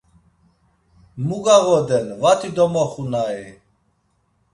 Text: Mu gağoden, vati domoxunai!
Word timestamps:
Mu 1.25 1.37
gağoden, 1.45 2.07
vati 2.21 2.49
domoxunai! 2.55 3.39